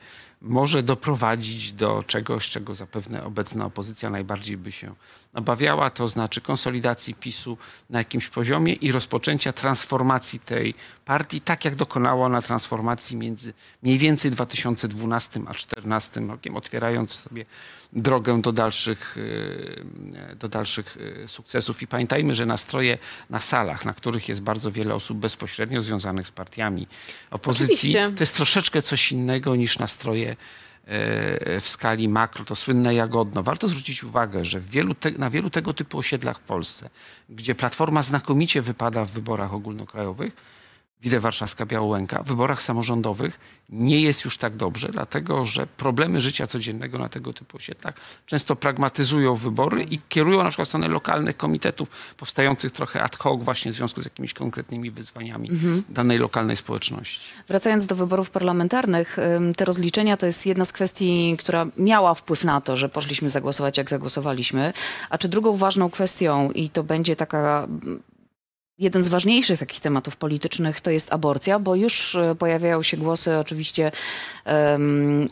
[0.46, 4.94] może doprowadzić do czegoś, czego zapewne obecna opozycja najbardziej by się
[5.36, 7.58] obawiała, to znaczy konsolidacji PiSu
[7.90, 13.98] na jakimś poziomie i rozpoczęcia transformacji tej partii, tak jak dokonała ona transformacji między mniej
[13.98, 17.44] więcej 2012 a 2014 rokiem, otwierając sobie
[17.92, 19.16] drogę do dalszych,
[20.30, 21.82] e, do dalszych e, sukcesów.
[21.82, 22.98] I pamiętajmy, że nastroje
[23.30, 26.86] na salach, na których jest bardzo wiele osób bezpośrednio związanych z partiami
[27.30, 28.12] opozycji, Oczywiście.
[28.16, 30.35] to jest troszeczkę coś innego niż nastroje
[30.86, 33.42] e, w skali makro, to słynne Jagodno.
[33.42, 36.90] Warto zwrócić uwagę, że wielu te, na wielu tego typu osiedlach w Polsce,
[37.28, 40.36] gdzie Platforma znakomicie wypada w wyborach ogólnokrajowych,
[41.02, 46.46] Widzę Warszawska Białołęka, w wyborach samorządowych nie jest już tak dobrze, dlatego że problemy życia
[46.46, 47.94] codziennego na tego typu osiedlach
[48.26, 53.42] często pragmatyzują wybory i kierują na przykład w stronę lokalnych komitetów powstających trochę ad hoc
[53.42, 55.50] właśnie w związku z jakimiś konkretnymi wyzwaniami
[55.88, 57.20] danej lokalnej społeczności.
[57.48, 59.16] Wracając do wyborów parlamentarnych,
[59.56, 63.78] te rozliczenia to jest jedna z kwestii, która miała wpływ na to, że poszliśmy zagłosować,
[63.78, 64.72] jak zagłosowaliśmy.
[65.10, 67.66] A czy drugą ważną kwestią, i to będzie taka
[68.78, 73.38] jeden z ważniejszych takich tematów politycznych, to jest aborcja, bo już e, pojawiają się głosy
[73.38, 73.92] oczywiście,
[74.44, 75.28] em,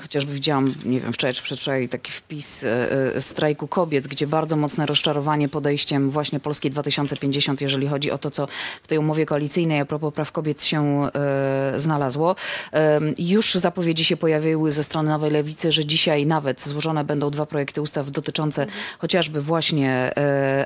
[0.00, 4.86] chociażby widziałam, nie wiem, wczoraj czy przedwczoraj taki wpis e, strajku kobiet, gdzie bardzo mocne
[4.86, 8.48] rozczarowanie podejściem właśnie Polskiej 2050, jeżeli chodzi o to, co
[8.82, 12.36] w tej umowie koalicyjnej a propos praw kobiet się e, znalazło.
[12.72, 17.46] Em, już zapowiedzi się pojawiły ze strony Nowej Lewicy, że dzisiaj nawet złożone będą dwa
[17.46, 18.66] projekty ustaw dotyczące
[18.98, 20.12] chociażby właśnie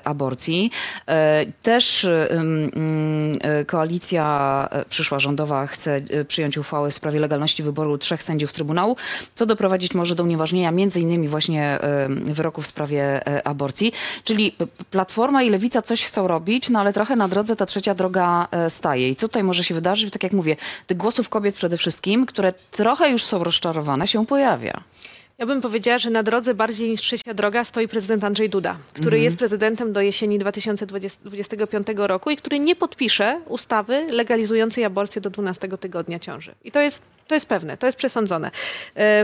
[0.04, 0.70] aborcji.
[1.62, 2.28] Też czy
[3.60, 8.52] y, koalicja y, przyszła rządowa chce y, przyjąć uchwałę w sprawie legalności wyboru trzech sędziów
[8.52, 8.96] Trybunału,
[9.34, 11.78] co doprowadzić może do unieważnienia między innymi właśnie
[12.28, 13.92] y, wyroku w sprawie y, aborcji.
[14.24, 14.56] Czyli
[14.90, 18.70] Platforma i Lewica coś chcą robić, no ale trochę na drodze ta trzecia droga y,
[18.70, 19.08] staje.
[19.08, 20.12] I co tutaj może się wydarzyć?
[20.12, 24.82] Tak jak mówię, tych głosów kobiet przede wszystkim, które trochę już są rozczarowane, się pojawia.
[25.38, 29.20] Ja bym powiedziała, że na drodze bardziej niż trzecia droga stoi prezydent Andrzej Duda, który
[29.20, 35.68] jest prezydentem do jesieni 2025 roku i który nie podpisze ustawy legalizującej aborcję do 12
[35.68, 36.54] tygodnia ciąży.
[36.64, 38.46] I to jest, to jest pewne, to jest przesądzone.
[38.48, 38.50] E,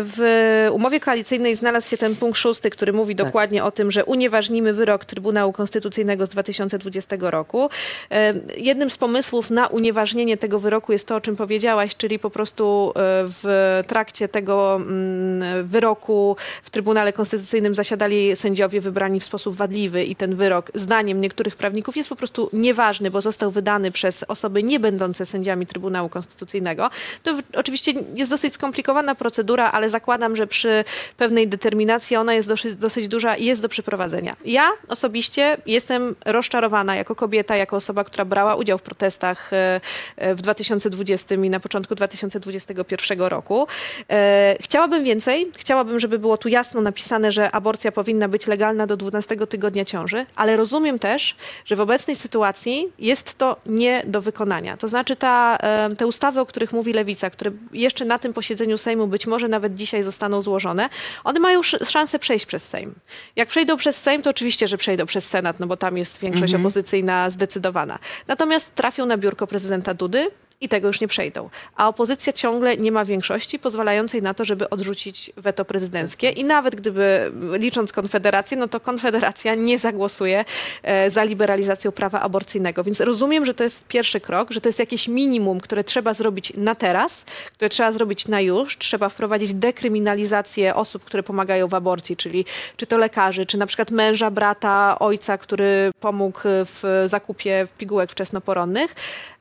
[0.02, 4.72] W umowie koalicyjnej znalazł się ten punkt szósty, który mówi dokładnie o tym, że unieważnimy
[4.74, 7.70] wyrok Trybunału Konstytucyjnego z 2020 roku.
[8.10, 12.30] E, Jednym z pomysłów na unieważnienie tego wyroku jest to, o czym powiedziałaś, czyli po
[12.30, 12.92] prostu e,
[13.26, 20.16] w trakcie tego mm, wyroku w Trybunale Konstytucyjnym zasiadali sędziowie wybrani w sposób wadliwy i
[20.16, 24.80] ten wyrok, zdaniem niektórych prawników, jest po prostu nieważny, bo został wydany przez osoby nie
[24.80, 26.90] będące sędziami Trybunału Konstytucyjnego.
[27.22, 27.42] To w-
[27.88, 30.84] oczywiście jest dosyć skomplikowana procedura, ale zakładam, że przy
[31.16, 34.36] pewnej determinacji ona jest dosyć, dosyć duża i jest do przeprowadzenia.
[34.44, 39.80] Ja osobiście jestem rozczarowana jako kobieta, jako osoba, która brała udział w protestach e,
[40.16, 43.66] e, w 2020 i na początku 2021 roku.
[44.10, 45.46] E, Chciałabym więcej.
[45.58, 50.26] Chciałabym, żeby było tu jasno napisane, że aborcja powinna być legalna do 12 tygodnia ciąży,
[50.36, 54.76] ale rozumiem też, że w obecnej sytuacji jest to nie do wykonania.
[54.76, 55.58] To znaczy ta,
[55.98, 59.74] te ustawy, o których mówi Lewica, które jeszcze na tym posiedzeniu Sejmu być może nawet
[59.74, 60.88] dzisiaj zostaną złożone,
[61.24, 62.94] one mają sz- szansę przejść przez Sejm.
[63.36, 66.52] Jak przejdą przez Sejm, to oczywiście, że przejdą przez Senat, no bo tam jest większość
[66.60, 67.98] opozycyjna zdecydowana.
[68.26, 71.50] Natomiast trafią na biurko prezydenta Dudy, i tego już nie przejdą.
[71.76, 76.30] A opozycja ciągle nie ma większości pozwalającej na to, żeby odrzucić weto prezydenckie.
[76.30, 80.44] I nawet gdyby, licząc Konfederację, no to Konfederacja nie zagłosuje
[80.82, 82.84] e, za liberalizacją prawa aborcyjnego.
[82.84, 86.52] Więc rozumiem, że to jest pierwszy krok, że to jest jakieś minimum, które trzeba zrobić
[86.56, 88.78] na teraz, które trzeba zrobić na już.
[88.78, 92.44] Trzeba wprowadzić dekryminalizację osób, które pomagają w aborcji, czyli
[92.76, 98.94] czy to lekarzy, czy na przykład męża, brata, ojca, który pomógł w zakupie pigułek wczesnoporonnych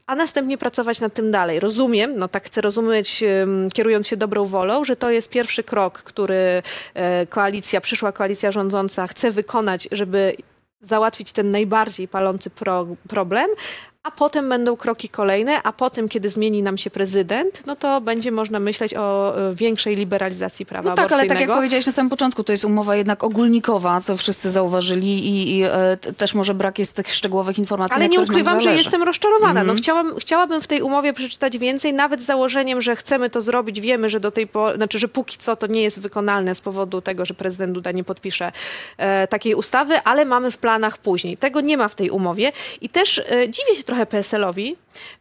[0.07, 1.59] a następnie pracować nad tym dalej.
[1.59, 3.23] Rozumiem, no tak chcę rozumieć,
[3.73, 9.07] kierując się dobrą wolą, że to jest pierwszy krok, który e, koalicja, przyszła koalicja rządząca
[9.07, 10.35] chce wykonać, żeby
[10.81, 13.47] załatwić ten najbardziej palący pro, problem,
[14.07, 18.31] a potem będą kroki kolejne, a potem, kiedy zmieni nam się prezydent, no to będzie
[18.31, 22.09] można myśleć o e, większej liberalizacji prawa No tak, ale tak jak powiedziałeś na samym
[22.09, 26.79] początku, to jest umowa jednak ogólnikowa, co wszyscy zauważyli i, i e, też może brak
[26.79, 29.63] jest tych szczegółowych informacji, Ale nie ukrywam, że jestem rozczarowana.
[29.63, 33.81] No, chciałam, chciałabym w tej umowie przeczytać więcej, nawet z założeniem, że chcemy to zrobić.
[33.81, 37.01] Wiemy, że do tej pory, znaczy, że póki co to nie jest wykonalne z powodu
[37.01, 38.51] tego, że prezydent Duda nie podpisze
[38.97, 41.37] e, takiej ustawy, ale mamy w planach później.
[41.37, 42.51] Tego nie ma w tej umowie.
[42.81, 44.75] I też e, dziwię się trochę PSL-owi,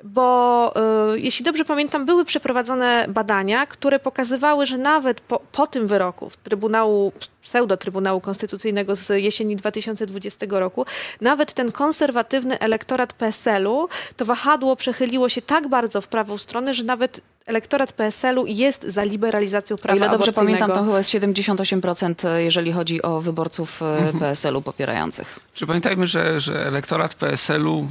[0.04, 5.86] bo e, jeśli dobrze pamiętam, były przeprowadzone badania, które pokazywały, że nawet po, po tym
[5.86, 7.12] wyroku w Trybunału,
[7.42, 10.86] pseudo-Trybunału Konstytucyjnego z jesieni 2020 roku,
[11.20, 16.84] nawet ten konserwatywny elektorat PSL-u, to wahadło przechyliło się tak bardzo w prawą stronę, że
[16.84, 22.42] nawet elektorat PSL-u jest za liberalizacją prawa ile dobrze pamiętam, to chyba jest 78%, e,
[22.42, 25.38] jeżeli chodzi o wyborców e, PSL-u popierających.
[25.54, 27.86] Czy pamiętajmy, że, że elektorat PSL-u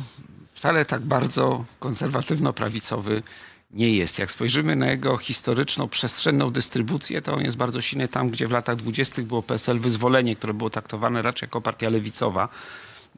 [0.56, 3.24] wcale tak bardzo konserwatywno-prawicowy
[3.72, 4.20] nie jest.
[4.20, 8.52] Jak spojrzymy na jego historyczną, przestrzenną dystrybucję, to on jest bardzo silny tam, gdzie w
[8.52, 12.50] latach dwudziestych było PSL Wyzwolenie, które było traktowane raczej jako partia lewicowa.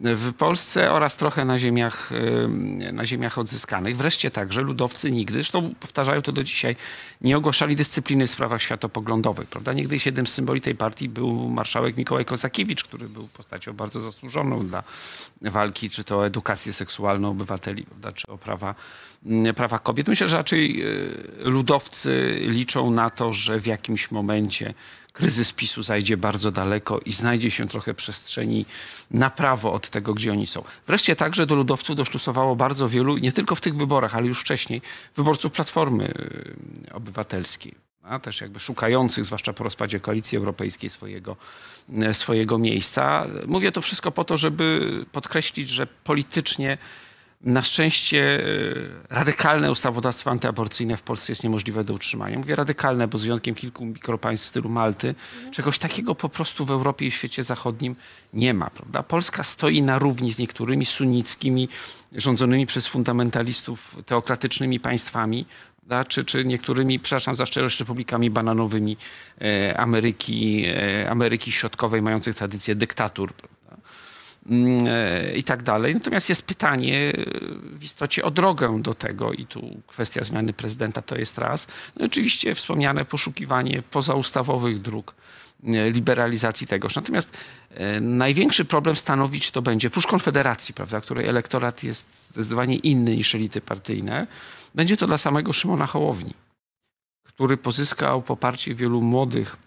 [0.02, 2.10] W Polsce oraz trochę na ziemiach,
[2.94, 3.98] na ziemiach odzyskanych.
[3.98, 6.76] Wreszcie także ludowcy nigdy, zresztą powtarzają to do dzisiaj,
[7.22, 9.50] nie ogłaszali dyscypliny w sprawach światopoglądowych.
[9.50, 9.74] Prawda?
[9.74, 14.68] Niegdyś jednym z symboli tej partii był marszałek Mikołaj Kozakiewicz, który był postacią bardzo zasłużoną
[14.68, 14.84] dla
[15.42, 18.12] walki, czy to o edukację seksualną obywateli, prawda?
[18.12, 18.76] czy o prawa,
[19.56, 20.08] prawa kobiet.
[20.08, 24.74] Myślę, że raczej y, ludowcy liczą na to, że w jakimś momencie
[25.18, 28.66] kryzys PiSu zajdzie bardzo daleko i znajdzie się trochę przestrzeni
[29.12, 30.64] na prawo od tego, gdzie oni są.
[30.88, 34.82] Wreszcie także do ludowców doszlusowało bardzo wielu, nie tylko w tych wyborach, ale już wcześniej,
[35.16, 36.14] wyborców Platformy
[36.90, 37.76] y, Obywatelskiej.
[38.04, 41.36] A też jakby szukających, zwłaszcza po rozpadzie Koalicji Europejskiej, swojego,
[42.10, 43.26] y, swojego miejsca.
[43.48, 46.78] Mówię to wszystko po to, żeby podkreślić, że politycznie
[47.42, 52.38] na szczęście y, radykalne ustawodawstwo antyaborcyjne w Polsce jest niemożliwe do utrzymania.
[52.38, 55.16] Mówię radykalne, bo z wyjątkiem kilku mikropaństw w stylu Malty,
[55.52, 57.96] czegoś takiego po prostu w Europie i w świecie zachodnim
[58.34, 58.70] nie ma.
[58.70, 59.04] Prawda?
[59.04, 61.70] Polska stoi na równi z niektórymi sunnickimi,
[62.16, 65.46] rządzonymi przez fundamentalistów teokratycznymi państwami,
[66.08, 68.98] czy, czy niektórymi, przepraszam za szczerość, republikami bananowymi
[69.42, 73.34] e, Ameryki, e, Ameryki Środkowej, mających tradycję dyktatur.
[74.50, 75.94] Mm, e, i tak dalej.
[75.94, 77.14] Natomiast jest pytanie e,
[77.78, 81.68] w istocie o drogę do tego i tu kwestia zmiany prezydenta to jest raz.
[81.96, 85.16] No oczywiście wspomniane poszukiwanie pozaustawowych dróg
[85.64, 86.96] e, liberalizacji tegoż.
[86.96, 87.38] Natomiast
[88.02, 93.62] największy problem stanowić to będzie, prócz Konfederacji, prawda, której elektorat jest zdecydowanie inny niż elity
[93.62, 94.28] partyjne,
[94.76, 96.34] będzie to dla samego Szymona Hołowni,
[97.24, 99.58] który pozyskał poparcie wielu młodych,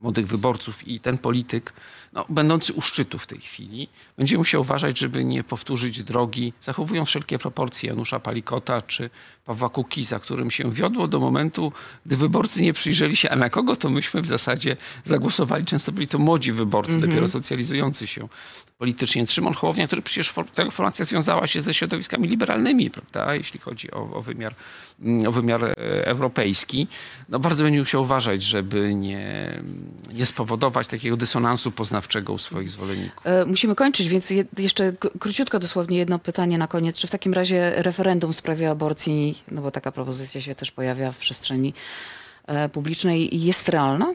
[0.00, 1.72] młodych wyborców i ten polityk,
[2.12, 7.08] no, będący u szczytu w tej chwili, będzie musiał uważać, żeby nie powtórzyć drogi, zachowując
[7.08, 9.10] wszelkie proporcje Janusza Palikota czy
[9.44, 11.72] Pawła Kukiza, którym się wiodło do momentu,
[12.06, 15.64] gdy wyborcy nie przyjrzeli się, a na kogo to myśmy w zasadzie zagłosowali.
[15.64, 18.28] Często byli to młodzi wyborcy, dopiero socjalizujący się
[18.78, 19.26] politycznie.
[19.26, 24.12] Szymon Hołownia, który przecież ta formacja związała się ze środowiskami liberalnymi, prawda, jeśli chodzi o,
[24.12, 24.54] o wymiar,
[25.00, 25.74] mm, o wymiar e,
[26.06, 26.88] europejski,
[27.28, 29.62] no bardzo będzie musiał uważać, żeby nie,
[30.12, 33.26] nie spowodować takiego dysonansu poznawczego u swoich zwolenników.
[33.26, 36.96] E, Musimy kończyć, więc je, jeszcze króciutko dosłownie jedno pytanie na koniec.
[36.96, 41.12] Czy w takim razie referendum w sprawie aborcji, no bo taka propozycja się też pojawia
[41.12, 41.74] w przestrzeni
[42.46, 44.14] e, publicznej, jest realna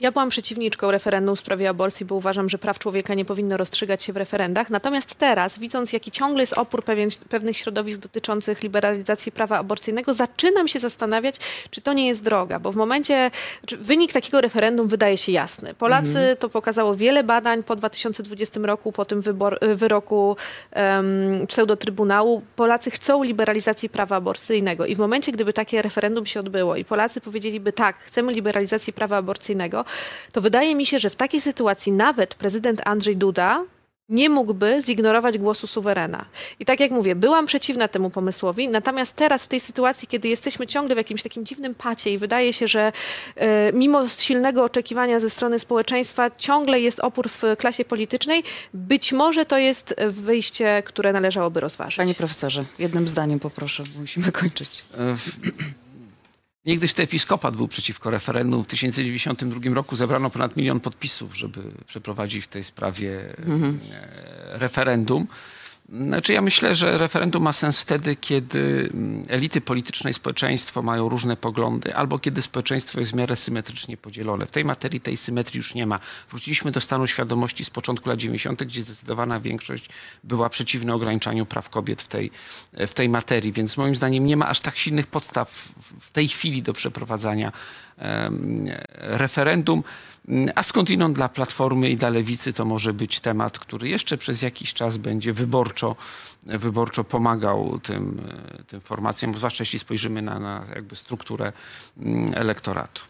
[0.00, 4.02] Ja byłam przeciwniczką referendum w sprawie aborcji, bo uważam, że praw człowieka nie powinno rozstrzygać
[4.02, 4.70] się w referendach.
[4.70, 10.68] Natomiast teraz, widząc jaki ciągle jest opór pewien, pewnych środowisk dotyczących liberalizacji prawa aborcyjnego, zaczynam
[10.68, 11.36] się zastanawiać,
[11.70, 13.30] czy to nie jest droga, bo w momencie,
[13.78, 15.74] wynik takiego referendum wydaje się jasny.
[15.74, 20.36] Polacy, to pokazało wiele badań po 2020 roku, po tym wybor, wyroku
[20.76, 26.76] um, pseudotrybunału, Polacy chcą liberalizacji prawa aborcyjnego i w momencie, gdyby takie referendum się odbyło
[26.76, 29.33] i Polacy powiedzieliby tak, chcemy liberalizacji prawa aborcyjnego,
[30.32, 33.64] to wydaje mi się, że w takiej sytuacji nawet prezydent Andrzej Duda
[34.08, 36.24] nie mógłby zignorować głosu suwerena.
[36.60, 40.66] I tak jak mówię, byłam przeciwna temu pomysłowi, natomiast teraz w tej sytuacji, kiedy jesteśmy
[40.66, 42.92] ciągle w jakimś takim dziwnym pacie i wydaje się, że
[43.36, 48.42] e, mimo silnego oczekiwania ze strony społeczeństwa ciągle jest opór w klasie politycznej,
[48.74, 51.96] być może to jest wyjście, które należałoby rozważyć.
[51.96, 54.84] Panie profesorze, jednym zdaniem poproszę, bo musimy kończyć.
[56.66, 58.64] Niegdyś to episkopat był przeciwko referendum.
[58.64, 65.26] W 1992 roku zebrano ponad milion podpisów, żeby przeprowadzić w tej sprawie e, referendum.
[65.88, 71.08] Znaczy ja myślę, że referendum ma sens wtedy, kiedy mm, elity polityczne i społeczeństwo mają
[71.08, 74.46] różne poglądy, albo kiedy społeczeństwo jest w miarę symetrycznie podzielone.
[74.46, 76.00] W tej materii tej symetrii już nie ma.
[76.30, 79.88] Wróciliśmy do stanu świadomości z początku lat 90., gdzie zdecydowana większość
[80.24, 82.30] była przeciwna ograniczaniu praw kobiet w tej,
[82.72, 86.62] w tej materii, więc moim zdaniem nie ma aż tak silnych podstaw w- tej chwili
[86.62, 87.52] do przeprowadzania
[87.98, 88.66] em,
[88.96, 89.82] referendum.
[90.54, 94.74] A skądinąd dla Platformy i dla Lewicy to może być temat, który jeszcze przez jakiś
[94.74, 95.96] czas będzie wyborczo,
[96.42, 98.20] wyborczo pomagał tym,
[98.66, 101.52] tym formacjom, zwłaszcza jeśli spojrzymy na, na jakby strukturę
[101.98, 103.02] mm, elektoratu.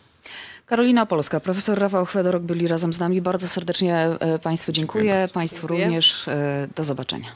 [0.67, 3.23] Karolina Polska, profesor Rafał Chwedorok byli razem z nami.
[3.23, 5.35] Bardzo serdecznie e, Państwu dziękuję, bardzo.
[5.35, 5.85] Państwu Dziękuję.
[5.85, 6.29] również.
[6.29, 7.29] E, Do zobaczenia.